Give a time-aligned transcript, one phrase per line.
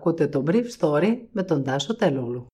[0.00, 2.46] Ακούτε το Brief Story με τον Τάσο Τελούλου.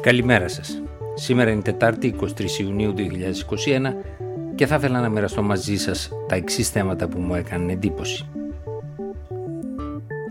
[0.00, 0.82] Καλημέρα σας.
[1.14, 2.26] Σήμερα είναι Τετάρτη 23
[2.60, 3.94] Ιουνίου 2021
[4.54, 8.28] και θα ήθελα να μοιραστώ μαζί σας τα εξής θέματα που μου έκαναν εντύπωση.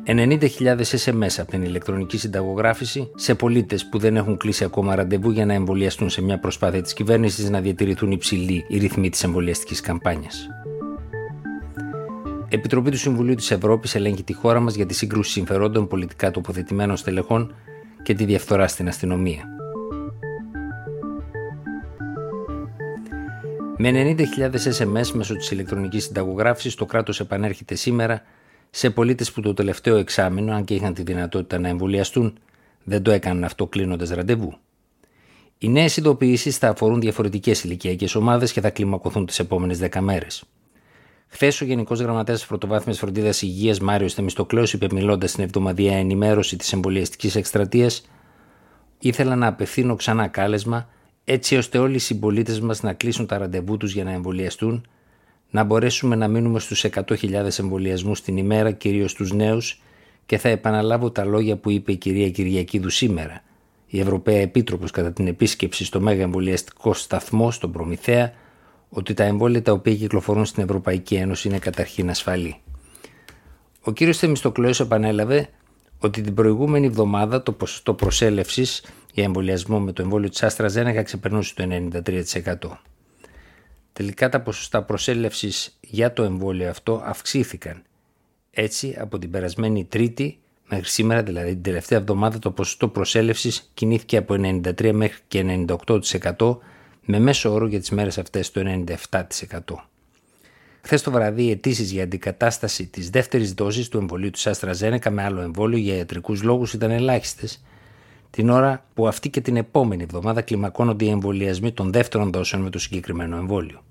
[0.06, 5.46] 90.000 SMS από την ηλεκτρονική συνταγογράφηση σε πολίτες που δεν έχουν κλείσει ακόμα ραντεβού για
[5.46, 10.50] να εμβολιαστούν σε μια προσπάθεια της κυβέρνησης να διατηρηθούν υψηλοί οι ρυθμοί της εμβολιαστικής καμπάνιας.
[12.56, 16.98] Επιτροπή του Συμβουλίου της Ευρώπης ελέγχει τη χώρα μας για τη σύγκρουση συμφερόντων πολιτικά τοποθετημένων
[16.98, 17.56] στελεχών
[18.04, 19.44] και τη διαφθορά στην αστυνομία.
[23.78, 28.22] Με 90.000 SMS μέσω της ηλεκτρονικής συνταγογράφησης, το κράτος επανέρχεται σήμερα
[28.70, 32.38] σε πολίτες που το τελευταίο εξάμεινο, αν και είχαν τη δυνατότητα να εμβολιαστούν,
[32.84, 34.58] δεν το έκαναν αυτό κλείνοντας ραντεβού.
[35.58, 40.44] Οι νέες ειδοποιήσεις θα αφορούν διαφορετικές ηλικιακές ομάδες και θα κλιμακωθούν τις επόμενες 10 μέρες.
[41.36, 46.58] Χθες, ο Γενικός Γραμματέας της Πρωτοβάθμιας Φροντίδας Υγείας Μάριος Θεμιστοκλέος είπε, μιλώντας στην εβδομαδιαία ενημέρωση
[46.58, 48.08] της εμβολιαστικής εκστρατείας,
[49.00, 50.90] ήθελα να απευθύνω ξανά κάλεσμα
[51.24, 54.88] έτσι ώστε όλοι οι συμπολίτες μας να κλείσουν τα ραντεβού τους για να εμβολιαστούν
[55.50, 59.82] να μπορέσουμε να μείνουμε στους 100.000 εμβολιασμούς την ημέρα, κυρίως στους νέους,
[60.26, 63.44] και θα επαναλάβω τα λόγια που είπε η κυρία Κυριακίδου σήμερα,
[63.88, 68.34] η Ευρωπαία Επίτροπος κατά την επίσκεψη στο Μέγα Εμβολιαστικό Σταθμό στον Προμηθέα,
[68.90, 72.62] ότι τα εμβόλια τα οποία κυκλοφορούν στην Ευρωπαϊκή Ένωση είναι καταρχήν ασφαλή.
[73.82, 73.98] Ο κ.
[74.14, 75.50] Θεμιστοκλέος επανέλαβε
[76.00, 78.84] ότι την προηγούμενη εβδομάδα το ποσοστό προσέλευσης
[79.14, 81.68] για εμβολιασμό με το εμβόλιο της Άστρα Ζένεγα ξεπερνούσε το
[82.06, 82.78] 93%.
[83.94, 87.82] Τελικά τα ποσοστά προσέλευσης για το εμβόλιο αυτό αυξήθηκαν.
[88.52, 90.40] Έτσι, από την περασμένη Τρίτη
[90.70, 95.66] μέχρι σήμερα, δηλαδή την τελευταία εβδομάδα, το ποσοστό προσέλευσης κινήθηκε από 93 μέχρι και
[96.38, 96.58] 98%
[97.06, 99.88] με μέσο όρο για τις μέρες αυτές το 97%.
[100.82, 105.24] Χθες το βραδύ, οι αιτήσεις για αντικατάσταση της δεύτερης δόσης του εμβολίου του Αστραζένεκα με
[105.24, 107.64] άλλο εμβόλιο για ιατρικούς λόγους ήταν ελάχιστες,
[108.30, 112.70] την ώρα που αυτή και την επόμενη εβδομάδα κλιμακώνονται οι εμβολιασμοί των δεύτερων δόσεων με
[112.70, 113.84] το συγκεκριμένο εμβόλιο.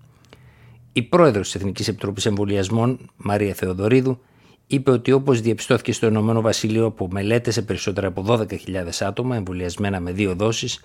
[0.93, 4.21] Η πρόεδρος της Εθνικής Επιτροπής Εμβολιασμών, Μαρία Θεοδωρίδου,
[4.67, 8.57] είπε ότι όπως διαπιστώθηκε στο Ηνωμένο Βασίλειο από μελέτες σε περισσότερα από 12.000
[9.01, 10.85] άτομα εμβολιασμένα με δύο δόσεις,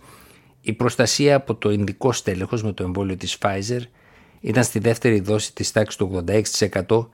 [0.62, 3.81] η προστασία από το ειδικό στέλεχος με το εμβόλιο της Pfizer
[4.40, 6.24] ήταν στη δεύτερη δόση της τάξης του
[6.88, 7.08] 86%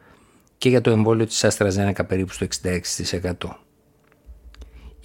[0.58, 3.32] και για το εμβόλιο της AstraZeneca περίπου στο 66%.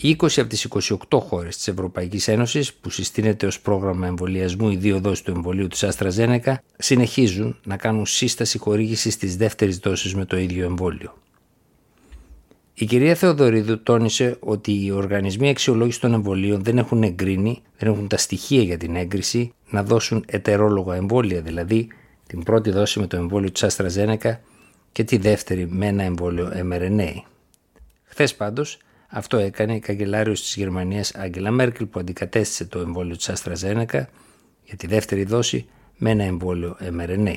[0.03, 0.69] Οι 20 από τις
[1.11, 5.67] 28 χώρες της Ευρωπαϊκής Ένωσης που συστήνεται ως πρόγραμμα εμβολιασμού οι δύο δόσεις του εμβολίου
[5.67, 11.15] της AstraZeneca συνεχίζουν να κάνουν σύσταση χορήγησης της δεύτερης δόσης με το ίδιο εμβόλιο.
[12.81, 18.09] Η κυρία Θεοδωρίδου τόνισε ότι οι οργανισμοί αξιολόγησης των εμβολίων δεν έχουν εγκρίνει, δεν έχουν
[18.09, 21.89] τα στοιχεία για την έγκριση να δώσουν ετερόλογα εμβόλια, δηλαδή
[22.27, 24.37] την πρώτη δόση με το εμβόλιο της AstraZeneca
[24.93, 27.13] και τη δεύτερη με ένα εμβόλιο mRNA.
[28.05, 33.31] Χθες πάντως, αυτό έκανε η καγκελάριος της Γερμανίας Άγγελα Μέρκελ που αντικατέστησε το εμβόλιο της
[33.35, 34.03] AstraZeneca
[34.65, 35.67] για τη δεύτερη δόση
[35.97, 37.37] με ένα εμβόλιο mRNA.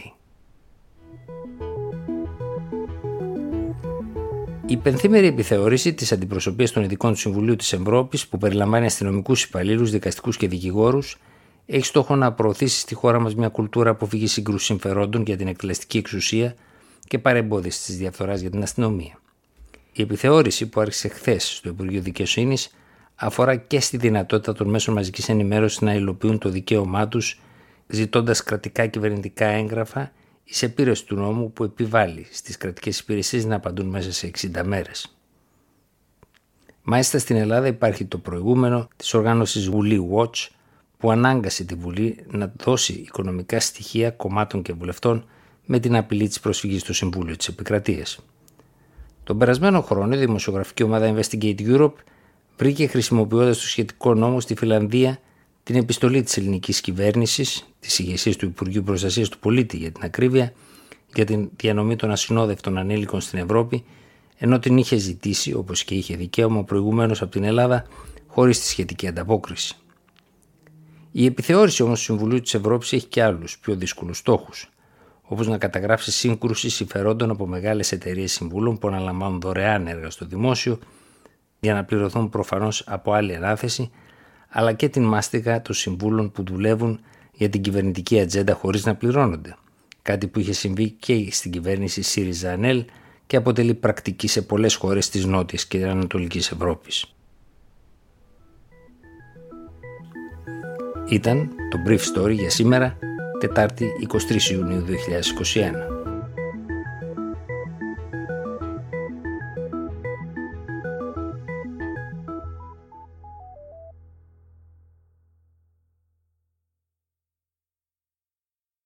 [4.66, 9.91] Η πενθήμερη επιθεώρηση της αντιπροσωπείας των ειδικών του Συμβουλίου της Ευρώπης, που περιλαμβάνει αστυνομικούς υπαλλήλους,
[9.91, 11.18] δικαστικούς και δικηγόρους,
[11.66, 15.97] έχει στόχο να προωθήσει στη χώρα μας μια κουλτούρα αποφυγής σύγκρουσης συμφερόντων για την εκτελεστική
[15.97, 16.56] εξουσία
[17.07, 19.19] και παρεμπόδιση της διαφθοράς για την αστυνομία.
[19.94, 22.75] Η επιθεώρηση που άρχισε χθες στο Υπουργείο Δικαιοσύνης
[23.16, 27.40] αφορά και στη δυνατότητα των μέσων μαζικής ενημέρωσης να υλοποιούν το δικαίωμά τους
[27.88, 30.12] ζητώντας κρατικά κυβερνητικά έγγραφα
[30.43, 34.63] ή σε πύρωση του νόμου που επιβάλλει στις κρατικές υπηρεσίες να απαντούν μέσα σε 60
[34.63, 35.17] μέρες.
[36.83, 40.47] Μάλιστα στην Ελλάδα υπάρχει το προηγούμενο της οργάνωσης Βουλή Watch
[40.97, 45.25] που ανάγκασε τη Βουλή να δώσει οικονομικά στοιχεία κομμάτων και βουλευτών
[45.65, 48.19] με την απειλή της προσφυγής στο Συμβούλιο της Επικρατείας.
[49.23, 51.93] Τον περασμένο χρόνο η δημοσιογραφική ομάδα Investigate Europe
[52.57, 55.19] βρήκε χρησιμοποιώντας το σχετικό νόμο στη Φιλανδία
[55.63, 60.53] την επιστολή της ελληνικής κυβέρνησης, της ηγεσίας του Υπουργείου Προστασίας του Πολίτη για την ακρίβεια,
[61.13, 63.84] για την διανομή των ασυνόδευτων ανήλικων στην Ευρώπη,
[64.37, 67.85] ενώ την είχε ζητήσει, όπως και είχε δικαίωμα προηγουμένως από την Ελλάδα,
[68.28, 69.76] χωρίς τη σχετική ανταπόκριση.
[71.11, 74.67] Η επιθεώρηση όμως του Συμβουλίου της Ευρώπης έχει και άλλους πιο δύσκολους στόχους
[75.34, 80.79] όπως να καταγράψει σύγκρουση συμφερόντων από μεγάλες εταιρείες συμβούλων που αναλαμβάνουν δωρεάν έργα στο δημόσιο
[81.59, 83.91] για να πληρωθούν προφανώς από άλλη ανάθεση,
[84.55, 87.00] αλλά και την μάστιγα των συμβούλων που δουλεύουν
[87.34, 89.55] για την κυβερνητική ατζέντα χωρίς να πληρώνονται.
[90.02, 92.85] Κάτι που είχε συμβεί και στην κυβέρνηση ΣΥΡΙΖΑ ΑΝΕΛ
[93.28, 97.05] και αποτελεί πρακτική σε πολλές χώρες της Νότιας και Ανατολικής Ευρώπης.
[101.09, 102.97] Ήταν το Brief Story για σήμερα
[103.40, 103.88] Τετάρτη
[104.29, 105.92] 23 Ιουνίου 2021.